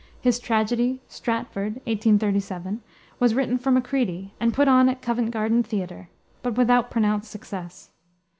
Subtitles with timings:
[0.19, 2.81] His tragedy, Stratford (1837),
[3.19, 6.09] was written for Macready, and put on at Covent Garden Theater,
[6.41, 7.91] but without pronounced success.